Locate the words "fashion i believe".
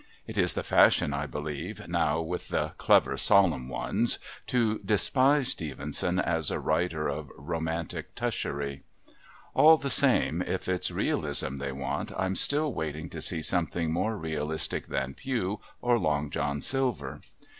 0.63-1.87